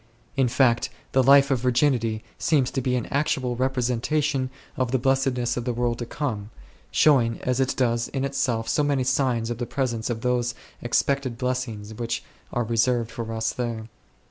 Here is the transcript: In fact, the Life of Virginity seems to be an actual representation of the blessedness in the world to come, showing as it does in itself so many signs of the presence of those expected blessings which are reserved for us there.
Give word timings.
In 0.35 0.47
fact, 0.47 0.89
the 1.11 1.21
Life 1.21 1.51
of 1.51 1.59
Virginity 1.59 2.23
seems 2.39 2.71
to 2.71 2.81
be 2.81 2.95
an 2.95 3.05
actual 3.11 3.55
representation 3.55 4.49
of 4.75 4.89
the 4.89 4.97
blessedness 4.97 5.57
in 5.57 5.63
the 5.63 5.73
world 5.73 5.99
to 5.99 6.07
come, 6.07 6.49
showing 6.89 7.39
as 7.41 7.59
it 7.59 7.75
does 7.77 8.07
in 8.07 8.25
itself 8.25 8.67
so 8.67 8.81
many 8.81 9.03
signs 9.03 9.51
of 9.51 9.59
the 9.59 9.67
presence 9.67 10.09
of 10.09 10.21
those 10.21 10.55
expected 10.81 11.37
blessings 11.37 11.93
which 11.93 12.23
are 12.51 12.63
reserved 12.63 13.11
for 13.11 13.31
us 13.31 13.53
there. 13.53 13.89